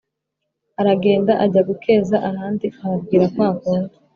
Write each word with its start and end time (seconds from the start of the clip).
aragenda 0.79 1.31
ajya 1.43 1.61
gukeza 1.69 2.15
ahandi, 2.29 2.67
ababwira 2.83 3.25
kwa 3.33 3.49
kundi 3.59 3.93